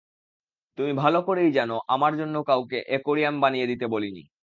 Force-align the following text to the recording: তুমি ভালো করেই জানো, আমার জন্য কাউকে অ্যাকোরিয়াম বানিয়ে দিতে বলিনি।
তুমি 0.77 0.91
ভালো 0.95 1.19
করেই 1.27 1.51
জানো, 1.53 1.75
আমার 1.87 2.11
জন্য 2.19 2.35
কাউকে 2.49 2.77
অ্যাকোরিয়াম 2.89 3.35
বানিয়ে 3.43 3.69
দিতে 3.71 3.85
বলিনি। 3.87 4.21